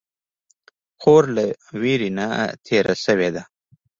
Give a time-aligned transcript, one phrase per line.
[0.99, 1.43] خور له
[1.81, 2.27] ویرې نه
[2.65, 3.43] تېره شوې ده.